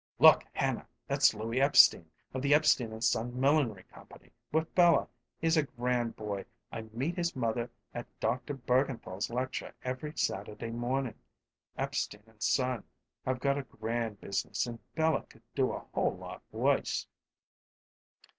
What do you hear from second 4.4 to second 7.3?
with Bella. He's a grand boy. I meet